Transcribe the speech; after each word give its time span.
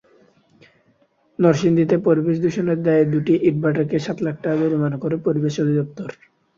নরসিংদীতে 1.39 1.95
পরিবেশ 2.07 2.35
দূষণের 2.43 2.79
দায়ে 2.85 3.03
দুটি 3.13 3.33
ইটভাটাকে 3.49 3.97
সাত 4.05 4.17
লাখ 4.25 4.35
টাকা 4.43 4.57
জরিমানা 4.61 4.97
করে 5.03 5.15
পরিবেশ 5.25 5.53
অধিদপ্তর। 5.63 6.09